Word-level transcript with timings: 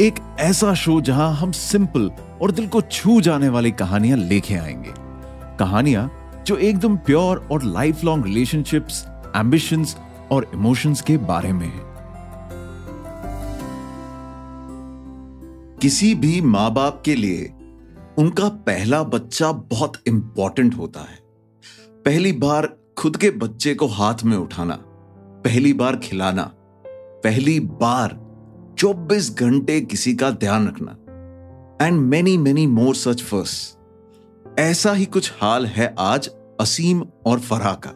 एक 0.00 0.14
ऐसा 0.38 0.74
शो 0.74 1.00
जहाँ 1.00 1.34
हम 1.34 1.52
सिंपल 1.52 2.10
और 2.42 2.50
दिल 2.50 2.68
को 2.68 2.80
छू 2.80 3.20
जाने 3.20 3.48
वाली 3.48 3.70
कहानियाँ 3.70 4.18
लेके 4.18 4.54
आएँगे। 4.54 4.92
कहानियाँ 5.58 6.12
जो 6.46 6.56
एकदम 6.56 6.96
प्योर 6.96 7.48
और 7.52 7.62
लाइफ 7.62 8.04
लॉन्ग 8.04 8.24
रिलेशनशिप्स 8.24 9.06
एम्बिशंस 9.36 9.96
और 10.30 10.50
इमोशंस 10.54 11.00
के 11.00 11.16
बारे 11.16 11.52
में 11.52 11.66
है। 11.66 11.82
किसी 15.82 16.14
भी 16.14 16.40
माँ 16.40 16.72
बाप 16.72 17.02
के 17.04 17.14
लिए 17.14 17.52
उनका 18.18 18.48
पहला 18.48 19.02
बच्चा 19.02 19.52
बहुत 19.52 19.92
इंपॉर्टेंट 20.06 20.74
होता 20.74 21.00
है। 21.00 21.18
पहली 22.04 22.32
बार 22.32 22.76
खुद 22.98 23.16
के 23.16 23.30
बच्चे 23.30 23.74
को 23.74 23.86
हाथ 23.86 24.14
में 24.24 24.36
उठाना, 24.36 24.74
पहली 25.44 25.72
बार 25.72 25.96
खिलाना, 25.96 26.52
पहली 27.24 27.60
बार 27.60 28.18
24 28.78 29.34
घंटे 29.38 29.80
किसी 29.80 30.14
का 30.14 30.30
ध्यान 30.30 30.68
रखना 30.68 30.96
and 31.86 32.00
many 32.00 32.36
many 32.38 32.66
more 32.66 32.94
such 32.94 33.22
first 33.22 34.58
ऐसा 34.58 34.92
ही 34.92 35.04
कुछ 35.04 35.32
हाल 35.40 35.66
है 35.66 35.94
आज 35.98 36.30
असीम 36.60 37.02
और 37.26 37.40
फराह 37.40 37.74
का। 37.74 37.90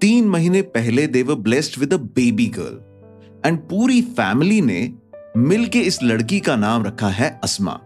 तीन 0.00 0.28
महीने 0.28 0.62
पहले 0.62 1.06
they 1.06 1.22
were 1.22 1.34
blessed 1.34 1.80
with 1.80 1.94
a 1.94 1.96
baby 1.96 2.46
girl 2.46 3.42
and 3.46 3.58
पूरी 3.58 4.02
फैमिली 4.02 4.60
ने 4.60 4.94
मिलके 5.36 5.80
इस 5.80 6.02
लड़की 6.02 6.40
का 6.40 6.56
नाम 6.56 6.84
रखा 6.84 7.08
है 7.08 7.40
अस्मा। 7.44 7.80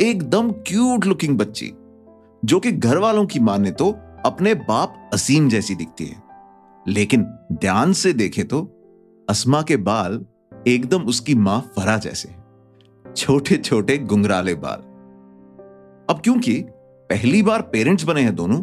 एकदम 0.00 0.50
क्यूट 0.50 1.06
लुकिंग 1.06 1.38
बच्ची, 1.38 1.66
जो 2.44 2.60
कि 2.60 2.72
घर 2.72 2.98
वालों 2.98 3.26
की 3.26 3.38
माने 3.38 3.70
तो 3.70 3.90
अपने 4.26 4.54
बाप 4.54 5.10
असीम 5.14 5.48
जैसी 5.48 5.74
दिखती 5.74 6.04
है। 6.04 6.22
लेकिन 6.88 7.22
ध्यान 7.52 7.92
से 7.92 8.12
देखे 8.12 8.42
तो 8.42 8.62
अस्मा 9.28 9.62
के 9.62 9.76
बाल 9.76 10.24
एकदम 10.66 11.02
उसकी 11.02 11.34
माँ 11.34 11.60
फरा 11.76 11.96
जैसे 11.98 12.34
छोटे 13.16 13.56
छोटे 13.56 13.98
गुंगराले 13.98 14.54
बाल। 14.54 14.78
अब 16.10 16.20
क्योंकि 16.24 16.60
पहली 17.10 17.42
बार 17.42 17.62
पेरेंट्स 17.62 18.04
बने 18.04 18.22
हैं 18.22 18.34
दोनों 18.34 18.60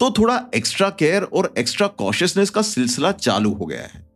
तो 0.00 0.10
थोड़ा 0.10 0.40
एक्स्ट्रा 0.54 0.90
केयर 0.90 1.22
और 1.22 1.52
एक्स्ट्रा 1.58 1.86
कॉशियसनेस 1.86 2.50
का 2.50 2.62
सिलसिला 2.62 3.12
चालू 3.12 3.52
हो 3.52 3.66
गया 3.66 3.82
है। 3.82 4.06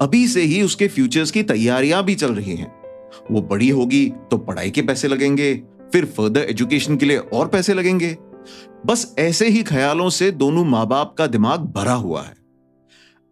अभी 0.00 0.26
से 0.28 0.40
ही 0.40 0.62
उसके 0.62 0.88
फ्यूचर्स 0.88 1.30
की 1.30 1.42
तैयारियाँ 1.42 2.02
भी 2.04 2.14
चल 2.14 2.34
रही 2.34 2.56
हैं। 2.56 2.75
वो 3.30 3.40
बड़ी 3.42 3.68
होगी 3.70 4.06
तो 4.30 4.38
पढ़ाई 4.38 4.70
के 4.70 4.82
पैसे 4.82 5.08
लगेंगे, 5.08 5.54
फिर 5.92 6.04
फर्दर 6.06 6.40
एजुकेशन 6.40 6.96
के 6.96 7.06
लिए 7.06 7.18
और 7.18 7.48
पैसे 7.48 7.74
लगेंगे। 7.74 8.16
बस 8.86 9.14
ऐसे 9.18 9.48
ही 9.48 9.62
ख्यालों 9.62 10.08
से 10.10 10.30
दोनों 10.32 10.64
माँ 10.64 10.86
बाप 10.86 11.14
का 11.18 11.26
दिमाग 11.26 11.60
भरा 11.72 11.94
हुआ 11.94 12.22
है। 12.22 12.34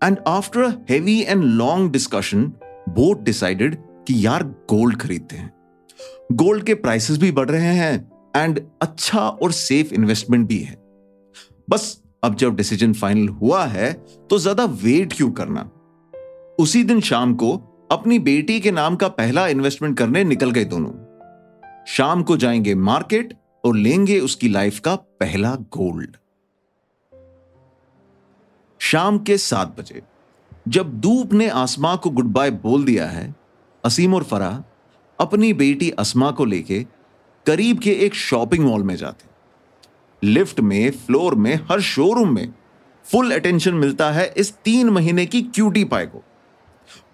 And 0.01 0.19
after 0.29 0.65
heavy 0.91 1.21
and 1.23 1.45
long 1.45 1.91
discussion 1.93 2.45
both 2.89 3.23
decided 3.25 3.77
कि 4.07 4.25
यार 4.27 4.43
गोल्ड 4.71 4.97
खरीदते 4.97 5.37
हैं। 5.37 5.53
गोल्ड 6.33 6.65
के 6.65 6.75
प्राइसेस 6.77 7.19
भी 7.19 7.31
बढ़ 7.33 7.51
रहे 7.51 7.75
हैं 7.75 8.11
एंड 8.37 8.61
अच्छा 8.83 9.21
और 9.21 9.53
सेफ़ 9.53 9.95
इन्वेस्टमेंट 9.95 10.47
भी 10.49 10.59
है। 10.59 10.77
बस 11.69 12.01
अब 12.25 12.35
जब 12.35 12.57
डिसीज़न 12.57 12.93
फाइनल 12.93 13.29
हुआ 13.31 13.65
है 13.67 13.93
तो 14.31 14.39
ज़्यादा 14.39 14.65
वेट 14.65 15.13
क्यों 15.13 15.31
करना? 15.33 15.71
उसी 16.59 16.83
दिन 16.85 17.01
शाम 17.01 17.35
को 17.35 17.57
अपनी 17.95 18.19
बेटी 18.19 18.61
के 18.61 18.71
नाम 18.71 18.97
का 18.97 19.09
पहला 19.09 19.47
इन्वेस्टमेंट 19.49 19.99
करने 19.99 20.25
निकल 20.25 20.51
गए 20.51 20.65
दोनों। 20.65 20.93
शाम 21.85 22.23
को 22.23 22.37
जाएँगे 22.37 22.75
मार्केट 22.75 23.35
और 23.65 23.77
लेंगे 23.77 24.21
उसकी 24.21 24.49
लाइफ 24.49 24.81
का 24.81 24.97
पहला 24.97 25.55
गोल्ड 25.55 26.17
शाम 28.81 29.19
के 29.19 29.39
सात 29.39 29.77
बजे, 29.79 30.03
जब 30.69 31.01
धूप 31.01 31.33
ने 31.33 31.49
आसमा 31.49 31.97
को 31.97 32.11
गुड 32.11 32.25
बाय 32.25 32.51
बोल 32.51 32.85
दिया 32.85 33.07
है, 33.07 33.35
असीम 33.85 34.15
और 34.15 34.23
फरा 34.23 34.65
अपनी 35.21 35.53
बेटी 35.53 35.91
अस्मा 35.91 36.31
को 36.31 36.45
लेके 36.45 36.87
करीब 37.47 37.79
के 37.79 37.93
एक 37.93 38.15
शॉपिंग 38.15 38.65
मॉल 38.65 38.83
में 38.83 38.97
जाते 38.97 39.25
लिफ्ट 40.27 40.61
में 40.61 40.91
फ्लोर 40.91 41.35
में, 41.35 41.55
हर 41.71 41.81
शोरूम 41.81 42.35
में 42.35 42.55
फुल 43.05 43.33
अटेंशन 43.33 43.75
मिलता 43.75 44.11
है 44.11 44.35
इस 44.37 44.55
तीन 44.55 44.91
महीने 44.91 45.27
की 45.27 45.43
क्यूटी 45.43 45.85
पाए 45.85 46.07
को। 46.07 46.23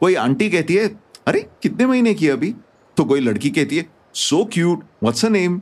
कोई 0.01 0.15
आंटी 0.15 0.49
कहती 0.51 0.75
है, 0.75 0.87
अरे, 1.27 1.41
कितने 1.63 1.87
महीने 1.87 2.15
की 2.15 2.29
अभी? 2.29 2.55
तो 2.97 3.05
कोई 3.05 3.21
लड़की 3.21 3.51
कहती 3.51 3.77
है 3.77 3.87
so 4.15 4.45
cute 4.45 4.85
what's 5.03 5.25
a 5.25 5.29
name 5.29 5.61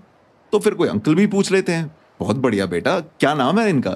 तो 0.53 0.59
फिर 0.59 0.75
कोई 0.75 0.89
अंकल 0.89 1.15
भी 1.15 1.27
पूछ 1.27 1.51
लेते 1.53 1.73
हैं, 1.73 1.97
बहुत 2.21 2.37
बढ़िया 2.37 2.67
बेटा, 2.67 2.99
क्या 3.01 3.35
नाम 3.35 3.59
है 3.61 3.69
इनका? 3.71 3.91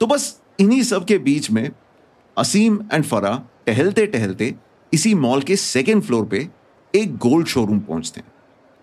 तो 0.00 0.06
बस 0.06 0.40
इन्हीं 0.60 0.82
सब 0.82 1.04
के 1.04 1.18
बीच 1.18 1.50
में 1.50 1.70
असीम 2.36 2.78
एंड 2.92 3.04
फरा 3.04 3.36
टहलते 3.66 4.06
टहलते 4.06 4.54
इसी 4.92 5.14
मॉल 5.14 5.42
के 5.42 5.56
सेकेंड 5.56 6.02
फ्लोर 6.02 6.24
पे 6.26 6.48
एक 6.94 7.16
गोल्ड 7.16 7.46
शोरूम 7.46 7.78
पहुँचते 7.80 8.20
हैं। 8.20 8.32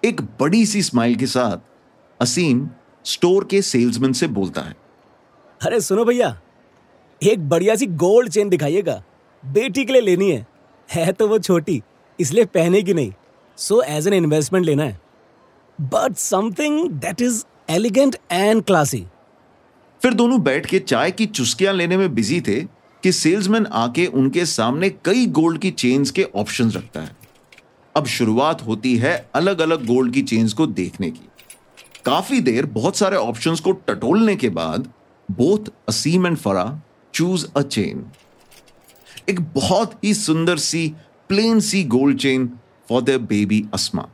एक 0.03 0.21
बड़ी 0.39 0.65
सी 0.65 0.81
स्माइल 0.81 1.15
के 1.15 1.25
साथ 1.25 1.57
असीम 2.19 2.69
स्टोर 3.05 3.47
के 3.51 3.61
सेल्समैन 3.61 4.13
से 4.13 4.27
बोलता 4.27 4.61
है, 4.61 4.75
अरे 5.61 5.79
सुनो 5.81 6.05
भैया, 6.05 6.39
एक 7.21 7.49
बढ़िया 7.49 7.75
सी 7.75 7.85
गोल्ड 7.87 8.29
चेन 8.29 8.49
दिखाइएगा। 8.49 9.03
बेटी 9.43 9.85
के 9.85 9.93
लिए 9.93 10.01
लेनी 10.01 10.31
है। 10.31 10.45
है 10.89 11.11
तो 11.11 11.27
वो 11.27 11.39
छोटी, 11.39 11.81
इसलिए 12.19 12.45
पहने 12.45 12.81
की 12.81 12.93
नहीं। 12.93 13.13
सो 13.57 13.81
एज 13.81 14.07
एन 14.07 14.13
इन्वेस्टमेंट 14.13 14.65
लेना 14.65 14.83
है। 14.83 14.99
But 15.79 16.15
something 16.15 16.89
that 16.91 17.21
is 17.21 17.43
elegant 17.69 18.15
and 18.31 18.63
classy 18.63 19.05
फिर 20.01 20.13
दोनों 20.13 20.41
बैठ 20.43 20.65
के 20.65 20.79
चाय 20.79 21.11
की 21.11 21.25
चुस्कियाँ 21.25 21.73
लेने 21.73 21.97
में 21.97 22.13
बिज़ी 22.15 22.39
थे 22.41 22.59
कि 23.03 23.11
सेल्समैन 23.11 23.65
आके 23.65 24.05
उनके 24.05 24.45
सामने 24.45 24.89
कई 25.05 25.25
गोल्ड 25.25 25.59
की 25.61 25.71
चेन्स 25.71 26.11
के 26.11 26.23
ऑप्शंस 26.35 26.75
रखता 26.75 27.01
है। 27.01 27.15
अब 27.95 28.05
शुरुआत 28.05 28.61
होती 28.61 28.95
है 28.97 29.13
अलग 29.35 29.59
अलग 29.61 29.85
गोल्ड 29.85 30.13
की 30.13 30.21
चेन्स 30.21 30.53
को 30.53 30.67
देखने 30.67 31.09
की। 31.11 31.27
काफ़ी 32.05 32.39
देर 32.39 32.65
बहुत 32.65 32.97
सारे 32.97 33.17
ऑप्शंस 33.17 33.59
को 33.59 33.71
टटोलने 33.87 34.35
के 34.35 34.49
बाद 34.49 34.91
both 35.29 35.71
Aseem 35.89 36.27
and 36.27 36.37
Farah 36.37 36.65
choose 37.13 37.45
a 37.55 37.61
chain 37.61 38.05
एक 39.29 39.39
बहुत 39.53 39.93
ही 40.03 40.13
सुंदर 40.13 40.57
सी 40.57 40.87
plain 41.29 41.59
C 41.59 41.83
gold 41.83 42.19
chain 42.19 42.47
for 42.89 43.01
the 43.01 43.19
baby 43.29 43.65
Asma 43.73 44.07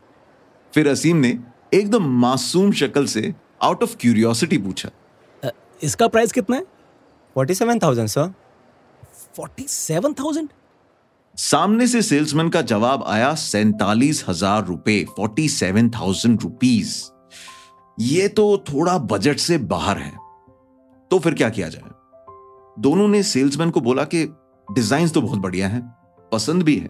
फिर 0.73 0.87
असीम 0.87 1.17
ने 1.17 1.37
एकदम 1.73 2.09
मासूम 2.19 2.71
शक्ल 2.71 3.05
से 3.05 3.33
आउट 3.63 3.83
ऑफ़ 3.83 3.95
क्यूरियोसिटी 3.97 4.57
पूछा। 4.57 4.89
इसका 5.81 6.07
प्राइस 6.07 6.31
कितना 6.31 6.55
है? 6.55 6.63
Forty 7.35 7.53
seven 7.55 7.79
thousand 7.79 8.07
sir 8.09 8.31
forty 9.35 9.65
seven 9.69 10.13
thousand 10.13 10.49
सामने 11.37 11.87
से 11.87 12.01
सेल्समैन 12.01 12.49
का 12.49 12.61
जवाब 12.63 13.03
आया 13.07 13.33
सैतालीस 13.35 14.23
हज़ार 14.27 14.65
रुपए 14.65 15.03
फोर्टी 15.15 15.47
सेवन 15.49 15.89
थाउज़ेंड 15.89 16.41
रुपीज़ 16.41 16.95
ये 17.97 18.27
तो 18.27 18.45
थोड़ा 18.69 18.97
बजट 18.97 19.39
से 19.39 19.57
बाहर 19.69 19.97
है। 19.97 20.11
तो 21.11 21.19
फिर 21.19 21.33
क्या 21.33 21.49
किया 21.49 21.67
जाए? 21.69 21.89
दोनों 22.79 23.07
ने 23.07 23.21
सेल्समैन 23.23 23.69
को 23.69 23.81
बोला 23.81 24.03
कि 24.03 24.23
डिज़ाइन 24.69 25.09
तो 25.09 25.21
बहुत 25.21 25.39
बढ़िया 25.39 25.67
है, 25.67 25.81
पसंद 26.31 26.63
भी 26.63 26.75
है 26.75 26.89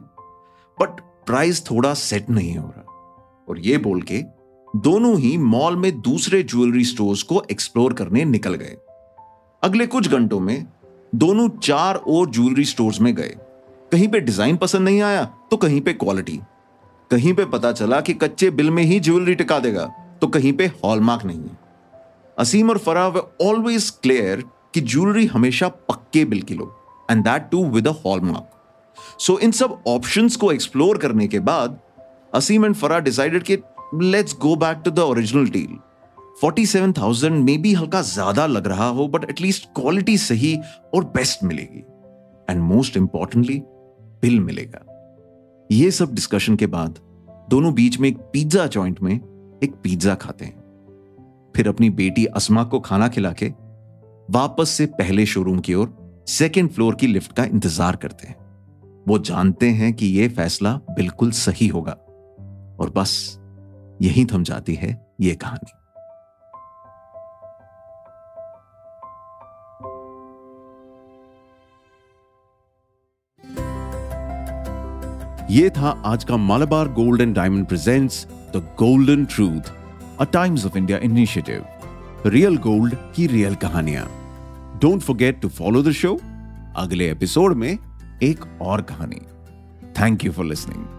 बट 0.77 1.01
प्राइस 1.25 1.65
थोड़ा 1.65 1.93
सेट 1.95 2.29
नहीं 2.29 2.55
हो 2.57 2.67
रहा। 2.67 3.45
और 3.47 3.59
ये 3.59 3.77
बोल 3.77 4.01
के 4.01 4.21
दोनों 4.67 5.17
ही 5.19 5.37
मॉल 5.37 5.75
में 5.77 5.99
दूसरे 6.01 6.41
ज्वेलरी 6.43 6.83
स्टोर्स 6.85 7.23
को 7.23 7.41
एक्सप्लोर 7.51 7.93
करने 7.93 8.25
निकल 8.25 8.55
गए। 8.55 8.77
अगले 9.63 9.87
कुछ 9.87 10.07
घंटों 10.09 10.39
में 10.39 10.65
दोनों 11.13 11.47
चार 11.59 11.95
और 11.95 12.29
ज्वेलरी 12.29 12.65
स्टोर्स 12.65 12.99
में 13.01 13.13
गए। 13.15 13.35
कहीं 13.91 14.07
पे 14.07 14.19
डिज़ाइन 14.19 14.57
पसंद 14.57 14.85
नहीं 14.85 15.01
आया 15.01 15.23
तो 15.51 15.57
कहीं 15.57 15.81
पे 15.81 15.93
क्वालिटी 15.95 16.39
कहीं 17.11 17.33
पे 17.33 17.45
पता 17.47 17.71
चला 17.71 17.99
कि 18.01 18.13
कच्चे 18.13 18.49
बिल 18.51 18.69
में 18.71 18.83
ही 18.83 18.99
ज्वेलरी 18.99 19.35
टिका 19.35 19.59
देगा 19.59 19.85
तो 20.21 20.27
कहीं 20.27 20.51
पे 20.53 20.65
हॉलमार्क 20.83 21.25
नहीं 21.25 21.39
है। 21.39 21.57
असीम 22.37 22.69
और 22.69 22.77
फराह 22.77 23.17
ऑलवेज 23.45 23.89
क्लियर 24.03 24.43
कि 24.73 24.81
ज्वेलरी 24.83 25.25
हमेशा 25.27 25.67
पक्के 25.89 26.23
बिल 26.25 26.41
की 26.41 26.55
लो 26.55 26.65
and 27.11 27.23
that 27.23 27.49
too 27.51 27.65
with 27.69 27.87
a 27.87 27.93
hallmark 28.05 29.17
so 29.19 29.37
इन 29.39 29.51
सब 29.51 29.83
ऑप्शंस 29.87 30.35
को 30.35 30.51
एक्सप्लोर 30.51 30.97
करने 30.97 31.27
के 31.27 31.39
बाद 31.51 31.79
असीम 32.35 32.65
एंड 32.65 32.75
फरा 32.75 32.99
डिसाइडेड 32.99 33.43
कि 33.43 33.57
let's 33.95 34.35
go 34.39 34.55
back 34.55 34.81
to 34.85 34.91
the 34.91 34.99
original 34.99 35.49
deal 35.49 35.77
47,000 36.43 37.29
maybe 37.57 37.73
हल्का 37.73 38.01
ज़्यादा 38.01 38.45
लग 38.47 38.67
रहा 38.67 38.87
हो 38.87 39.07
बट 39.07 39.29
एटलीस्ट 39.29 39.65
क्वालिटी 39.75 40.17
सही 40.17 40.55
और 40.93 41.05
बेस्ट 41.15 41.43
मिलेगी 41.43 41.83
एंड 42.49 42.61
मोस्ट 42.63 42.97
इंपॉर्टेंटली 42.97 43.59
बिल 44.21 44.39
मिलेगा 44.39 44.85
ये 45.69 45.89
सब 45.91 46.13
डिस्कशन 46.15 46.55
के 46.55 46.67
बाद 46.67 46.99
दोनों 47.49 47.73
बीच 47.73 47.99
में 47.99 48.07
एक 48.09 48.17
पिज्जा 48.33 48.65
जॉइंट 48.67 49.01
में 49.01 49.13
एक 49.63 49.73
पिज्जा 49.83 50.15
खाते 50.15 50.45
हैं 50.45 50.57
फिर 51.55 51.67
अपनी 51.67 51.89
बेटी 51.89 52.25
अस्मा 52.25 52.63
को 52.63 52.79
खाना 52.79 53.07
खिला 53.07 53.31
के 53.33 53.51
वापस 54.29 54.69
से 54.69 54.85
पहले 54.95 55.25
शोरूम 55.25 55.59
की 55.59 55.73
ओर 55.73 55.87
सेकेंड 56.29 56.69
फ्लोर 56.69 56.95
की 56.95 57.07
लिफ्ट 57.07 57.31
का 57.31 57.43
इंतज़ार 57.43 57.95
करते 57.95 58.27
हैं। 58.27 58.35
वो 59.07 59.17
जानते 59.19 59.69
हैं 59.69 59.93
कि 59.93 60.07
यह 60.07 60.29
फैसला 60.29 60.73
बिल्कुल 60.91 61.31
सही 61.31 61.67
होगा। 61.67 61.91
और 62.79 62.91
बस, 62.95 63.39
यही 64.01 64.25
थम 64.25 64.43
जाती 64.43 64.75
है 64.75 64.89
ये 65.21 65.35
कहानी। 65.35 65.71
ये 75.53 75.69
था 75.69 75.89
आज 76.05 76.23
का 76.23 76.37
Malabar 76.37 76.87
gold 76.93 77.21
and 77.21 77.35
diamond 77.35 77.65
presents 77.67 78.25
the 78.55 78.63
golden 78.79 79.25
truth 79.25 79.73
a 80.19 80.25
Times 80.33 80.65
of 80.65 80.77
India 80.77 80.97
initiative 80.97 81.65
real 82.25 82.57
gold 82.57 82.95
की 83.15 83.27
रियल 83.27 83.55
कहानियाँ। 83.55 84.18
Don't 84.81 85.01
forget 85.01 85.41
to 85.41 85.49
follow 85.49 85.83
the 85.83 85.91
show 85.91 86.19
अगले 86.75 87.11
एपिसोड 87.11 87.55
में 87.55 87.77
एक 88.23 88.61
और 88.61 88.81
कहानी. 88.81 89.21
Thank 89.99 90.25
you 90.25 90.31
for 90.31 90.45
listening 90.45 90.98